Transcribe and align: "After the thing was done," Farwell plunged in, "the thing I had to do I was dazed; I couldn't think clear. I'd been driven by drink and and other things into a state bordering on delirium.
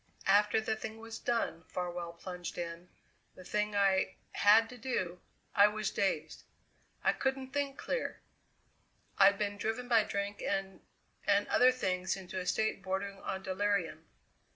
"After 0.25 0.59
the 0.59 0.75
thing 0.75 0.97
was 0.97 1.19
done," 1.19 1.63
Farwell 1.65 2.13
plunged 2.13 2.57
in, 2.57 2.89
"the 3.35 3.43
thing 3.43 3.75
I 3.75 4.15
had 4.31 4.67
to 4.69 4.77
do 4.79 5.21
I 5.53 5.67
was 5.67 5.91
dazed; 5.91 6.41
I 7.03 7.13
couldn't 7.13 7.51
think 7.51 7.77
clear. 7.77 8.19
I'd 9.19 9.37
been 9.37 9.57
driven 9.57 9.87
by 9.87 10.03
drink 10.03 10.41
and 10.41 10.81
and 11.27 11.47
other 11.49 11.71
things 11.71 12.17
into 12.17 12.39
a 12.39 12.47
state 12.47 12.81
bordering 12.81 13.19
on 13.19 13.43
delirium. 13.43 14.07